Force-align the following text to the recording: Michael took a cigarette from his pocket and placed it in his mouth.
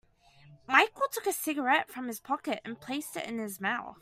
Michael 0.67 1.07
took 1.11 1.27
a 1.27 1.33
cigarette 1.33 1.89
from 1.91 2.07
his 2.07 2.19
pocket 2.19 2.59
and 2.65 2.79
placed 2.81 3.15
it 3.15 3.27
in 3.27 3.37
his 3.37 3.61
mouth. 3.61 3.99